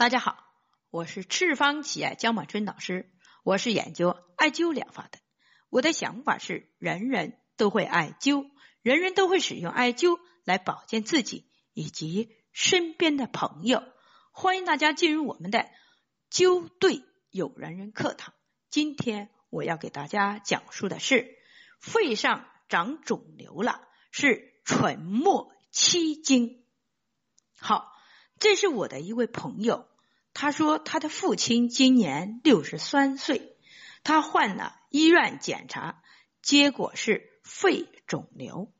[0.00, 0.42] 大家好，
[0.88, 3.12] 我是赤方企业江满春老师，
[3.44, 5.18] 我是研究艾灸疗法的。
[5.68, 8.48] 我的想法是，人人都会艾灸，
[8.80, 13.82] 人人都会使用艾灸来保健自己以及身边的朋友。
[14.32, 15.68] 欢迎大家进入我们的
[16.30, 18.32] 灸对有缘人课堂。
[18.70, 21.28] 今天我要给大家讲述的是
[21.78, 26.64] 肺上长肿瘤了，是唇末七经。
[27.58, 27.92] 好，
[28.40, 29.86] 这是我的一位朋友。
[30.32, 33.56] 他说，他的父亲今年六十三岁，
[34.04, 36.02] 他患了医院检查，
[36.40, 38.72] 结果是肺肿瘤。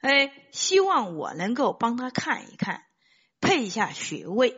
[0.00, 2.84] 哎，希望我能够帮他看一看，
[3.40, 4.56] 配一下穴位，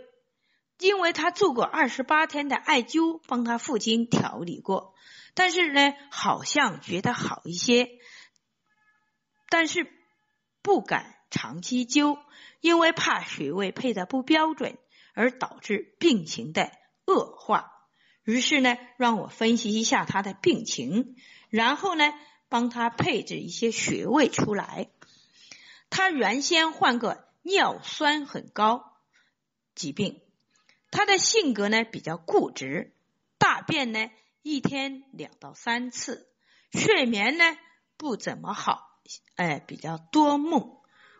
[0.78, 4.94] 因为他做过二十八天的艾灸，帮他父亲调理过，
[5.34, 7.88] 但是呢，好像觉得好一些，
[9.48, 9.90] 但是
[10.60, 12.18] 不敢长期灸，
[12.60, 14.78] 因为怕穴位配的不标准。
[15.14, 16.70] 而导致病情的
[17.04, 17.72] 恶化，
[18.22, 21.16] 于是呢，让我分析一下他的病情，
[21.50, 22.14] 然后呢，
[22.48, 24.90] 帮他配置一些穴位出来。
[25.90, 28.84] 他原先患个尿酸很高
[29.74, 30.22] 疾病，
[30.92, 32.94] 他的性格呢比较固执，
[33.38, 36.28] 大便呢一天两到三次，
[36.70, 37.44] 睡眠呢
[37.96, 39.00] 不怎么好，
[39.34, 40.78] 哎，比较多梦，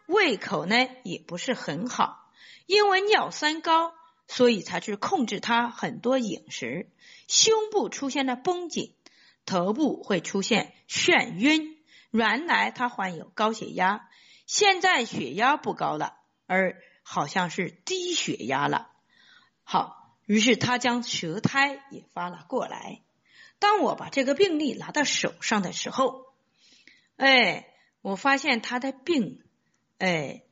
[0.09, 2.33] 胃口呢也不是很好。
[2.67, 3.95] 因为尿酸高，
[4.27, 6.91] 所以才去控制他很多饮食。
[7.29, 8.95] 胸部出现了绷紧，
[9.47, 11.79] 头部会出现眩晕。
[12.11, 14.09] 原来他患有高血压，
[14.47, 18.91] 现在血压不高了，而好像是低血压了。
[19.63, 23.03] 好，于是他将舌苔也发了过来。
[23.59, 26.27] 当我把这个病例拿到手上的时候，
[27.17, 27.67] 哎，
[28.03, 29.43] 我发现他的病，
[29.99, 30.43] 哎。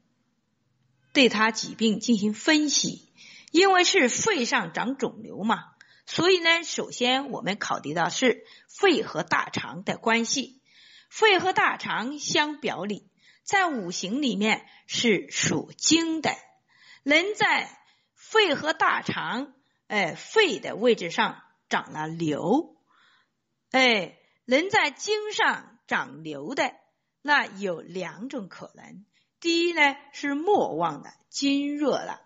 [1.13, 3.11] 对他疾病进行分析，
[3.51, 5.73] 因为是肺上长肿瘤嘛，
[6.05, 10.61] 所以呢，首先我们考虑到是肺和大肠的关系。
[11.09, 13.09] 肺和大肠相表里，
[13.45, 16.37] 在五行里面是属金的。
[17.03, 17.81] 人在
[18.15, 19.55] 肺和大肠，
[19.87, 22.77] 哎，肺的位置上长了瘤，
[23.71, 26.75] 哎，人在经上长瘤的，
[27.23, 29.07] 那有两种可能。
[29.39, 32.23] 第一呢是莫忘的金热了，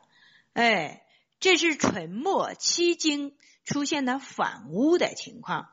[0.52, 1.04] 哎，
[1.40, 5.68] 这是唇末七经出现的反污的情况。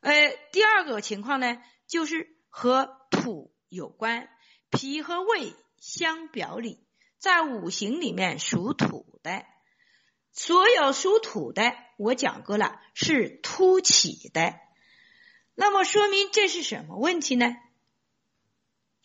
[0.00, 0.12] 呃，
[0.50, 4.30] 第二个情况呢就是和土有关，
[4.70, 6.82] 脾和胃相表里，
[7.18, 9.44] 在五行里面属土的，
[10.32, 14.58] 所有属土的我讲过了是凸起的，
[15.54, 17.54] 那么说明这是什么问题呢？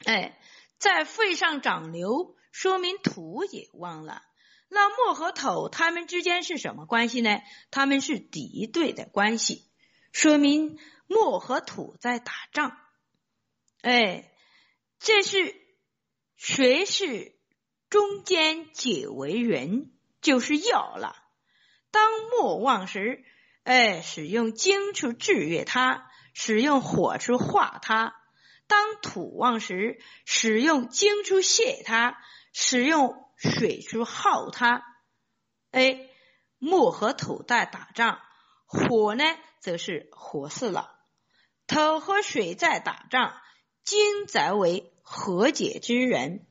[0.06, 0.40] 哎。
[0.84, 4.22] 在肺上长瘤，说明土也旺了。
[4.68, 7.40] 那木和土它们之间是什么关系呢？
[7.72, 9.64] 他们是敌对的关系，
[10.12, 10.78] 说明
[11.08, 12.78] 木和土在打仗。
[13.82, 14.30] 哎，
[15.00, 15.56] 这是
[16.36, 17.34] 谁是
[17.90, 21.16] 中间解为人，就是要了。
[21.92, 23.24] 当木旺时，
[23.64, 28.16] 哎，使用金去制约它，使用火去化它。
[28.68, 32.18] 当土旺时，使用精出泄它，
[32.54, 34.84] 使用水去耗它。
[35.72, 36.10] 哎，
[36.58, 38.22] 木和土在打仗，
[38.66, 39.24] 火呢
[39.60, 41.00] 则是活死了。
[41.68, 43.36] 土和水在打仗，
[43.84, 46.46] 金则为和解之人。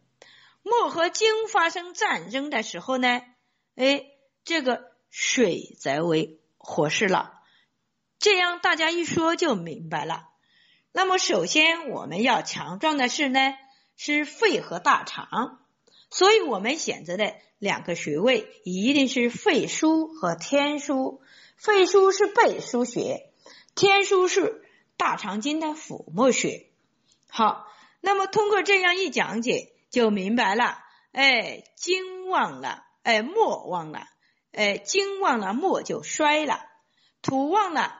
[0.62, 3.20] 木和金发生战争的时候呢，
[3.74, 4.04] 哎，
[4.44, 7.40] 这个水则为活事了。
[8.18, 10.28] 这样大家一说就明白了。
[10.94, 13.54] 那么，首先我们要强壮的是呢，
[13.96, 15.58] 是肺和大肠，
[16.10, 21.20] 所以我们选择的两个穴位一定是肺腧和天枢。
[21.56, 23.30] 肺腧是背腧穴，
[23.74, 24.62] 天枢是
[24.98, 26.66] 大肠经的腹膜穴。
[27.26, 27.66] 好，
[28.02, 30.78] 那么通过这样一讲解，就明白了。
[31.12, 34.08] 哎，经旺了，哎，末旺了，
[34.52, 36.60] 哎，经旺了，末就衰了。
[37.22, 37.98] 土旺了，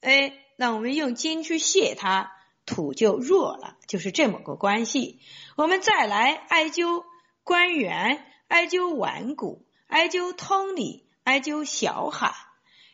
[0.00, 0.40] 哎。
[0.56, 2.31] 那我们用金去泄它，
[2.66, 5.20] 土就弱了，就是这么个关系。
[5.56, 7.04] 我们再来艾灸
[7.44, 12.34] 关元，艾灸腕骨，艾灸通里，艾灸小海，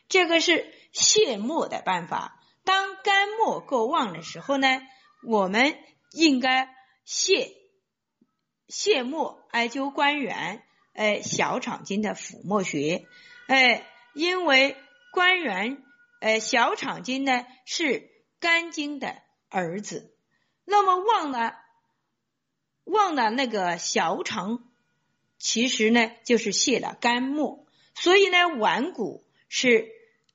[0.07, 2.41] 这个是泄沫的办法。
[2.63, 4.81] 当肝木够旺的时候呢，
[5.27, 5.77] 我们
[6.11, 6.69] 应该
[7.05, 7.51] 泄
[8.67, 10.63] 泄沫，艾灸关元，
[10.93, 13.05] 哎，小肠经的腹膜穴，
[13.47, 14.75] 哎，因为
[15.13, 15.83] 关元。
[16.21, 18.09] 呃，小肠经呢是
[18.41, 20.13] 肝经的儿子，
[20.65, 21.55] 那么旺了，
[22.83, 24.63] 旺了那个小肠，
[25.37, 29.89] 其实呢就是泄了肝木，所以呢，腕骨是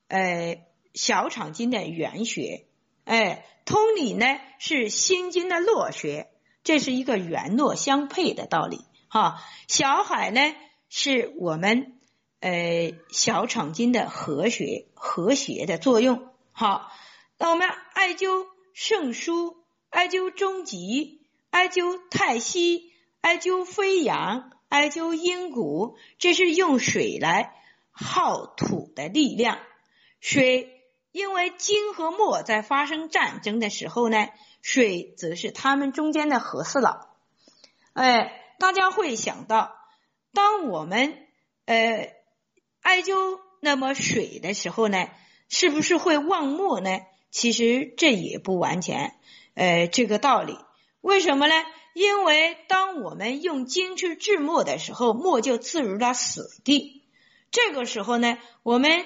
[0.08, 0.60] 呃
[0.94, 2.66] 小肠经的原穴，
[3.04, 4.26] 哎，通里呢
[4.58, 6.30] 是心经的络穴，
[6.62, 9.40] 这是一个圆络相配的道理哈。
[9.68, 10.40] 小海呢
[10.88, 11.98] 是我们
[12.40, 16.32] 呃小肠经的合穴，合穴的作用。
[16.52, 16.92] 好，
[17.38, 19.56] 那我们艾灸圣书、
[19.88, 22.92] 艾灸中极、艾灸太溪、
[23.22, 24.50] 艾灸飞扬。
[24.68, 27.54] 艾灸阴谷，这是用水来
[27.92, 29.60] 耗土的力量。
[30.18, 30.82] 水
[31.12, 34.26] 因为金和木在发生战争的时候呢，
[34.62, 37.06] 水则是他们中间的和事佬。
[37.92, 39.76] 哎，大家会想到，
[40.32, 41.24] 当我们
[41.66, 42.12] 呃
[42.80, 45.06] 艾灸那么水的时候呢，
[45.48, 46.98] 是不是会旺木呢？
[47.34, 49.16] 其实这也不完全
[49.54, 50.56] 呃这个道理。
[51.00, 51.54] 为什么呢？
[51.92, 57.02] 因为当我们用金去治墨的时候，墨就刺入了死地。
[57.50, 59.04] 这个时候呢，我们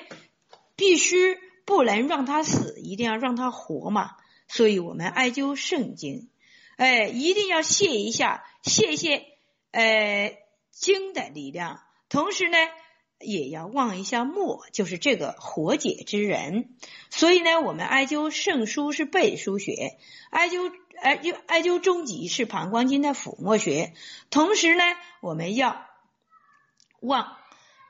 [0.77, 4.11] 必须不能让它死，一定要让它活嘛。
[4.47, 6.29] 所以我们艾灸肾经，
[6.77, 9.25] 哎，一定要泄一下，泄泄
[9.71, 10.37] 呃
[10.71, 12.59] 经的力量，同时呢，
[13.21, 16.75] 也要望一下墨，就是这个活解之人。
[17.11, 19.99] 所以呢，我们艾灸肾腧是背腧穴，
[20.31, 20.73] 艾灸。
[21.01, 23.95] 艾灸艾灸中极是膀胱经的腹膜穴，
[24.31, 24.83] 同时呢，
[25.21, 25.87] 我们要
[26.99, 27.37] 望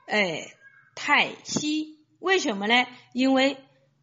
[0.05, 0.47] 哎
[0.95, 2.87] 太溪，为什么呢？
[3.15, 3.57] 因为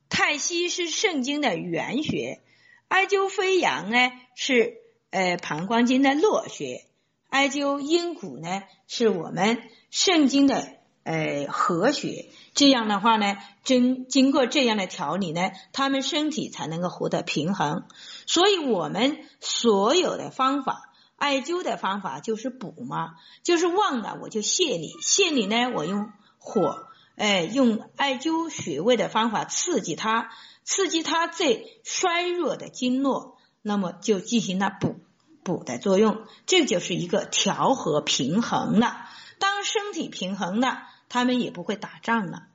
[0.10, 2.42] 太溪是肾经的原穴，
[2.88, 4.78] 艾灸飞扬呢是
[5.12, 6.88] 呃膀胱经的络穴，
[7.30, 10.75] 艾灸阴谷呢是我们肾经的
[11.06, 12.30] 呃合穴。
[12.54, 17.84] 这样的话呢，经经过这样的调理呢，他们身体才能够活得平衡。
[18.25, 26.88] 所以，我们所有的方法，艾灸的方法就是补嘛，就是旺了我就泻你，泻你呢，我用火，
[27.18, 30.31] 哎，用艾灸穴位的方法刺激它，
[30.63, 34.96] 刺激它最衰弱的经络，那么就进行了补
[35.44, 36.24] 补的作用。
[36.46, 39.10] 这就是一个调和平衡了。
[39.40, 40.84] 当身体平衡了。
[41.10, 42.48] 他们也不会打仗了，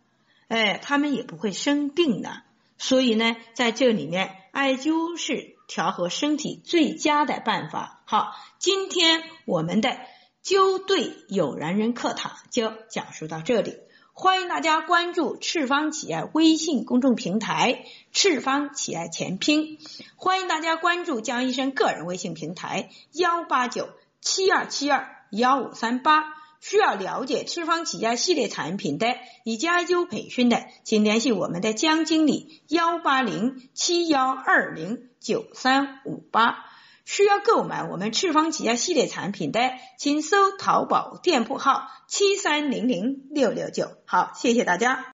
[0.48, 2.44] 哎，他们也不会生病了。
[2.78, 8.00] 所以呢，在这里面，艾灸是调和身体最佳的办法。
[8.06, 9.98] 好，今天我们的
[10.42, 13.76] 灸对有缘人课堂就讲述到这里。
[14.12, 19.78] 欢迎大家关注赤方企业微信公众平台“赤方企业全拼”，
[20.16, 23.88] 欢迎大家关注江医生个人微信平台幺八九
[24.20, 26.39] 七二七二幺五三八。
[26.60, 36.66] 需要了解赤方企业系列产品的以及艾灸培训的，请联系我们的江经理幺八零七幺二零九三五八。
[37.06, 43.90] 需要购买我们赤方企业系列产品的，请搜淘宝店铺号七三零零六六九。
[44.04, 45.04] 好，谢谢大家。